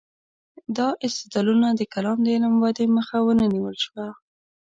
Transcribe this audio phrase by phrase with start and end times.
[0.77, 4.07] دا استدلالونه د کلام د علم ودې مخه ونه نیول شوه.